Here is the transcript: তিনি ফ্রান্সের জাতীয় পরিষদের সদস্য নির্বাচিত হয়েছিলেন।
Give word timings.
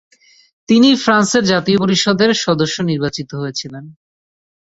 তিনি 0.69 0.89
ফ্রান্সের 0.95 1.43
জাতীয় 1.43 1.77
পরিষদের 1.77 2.31
সদস্য 2.45 2.77
নির্বাচিত 2.81 3.29
হয়েছিলেন। 3.35 3.85